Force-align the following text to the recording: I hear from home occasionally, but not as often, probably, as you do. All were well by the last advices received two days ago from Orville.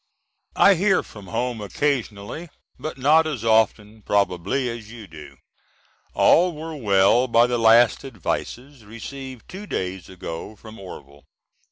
I 0.55 0.73
hear 0.73 1.03
from 1.03 1.27
home 1.27 1.61
occasionally, 1.61 2.49
but 2.79 2.97
not 2.97 3.27
as 3.27 3.45
often, 3.45 4.01
probably, 4.01 4.67
as 4.67 4.91
you 4.91 5.05
do. 5.05 5.37
All 6.15 6.55
were 6.55 6.75
well 6.75 7.27
by 7.27 7.45
the 7.45 7.59
last 7.59 8.03
advices 8.03 8.83
received 8.83 9.47
two 9.47 9.67
days 9.67 10.09
ago 10.09 10.55
from 10.55 10.79
Orville. 10.79 11.25